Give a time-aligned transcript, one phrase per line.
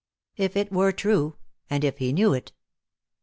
[0.35, 1.35] If it were true,
[1.69, 2.53] and if he knew it.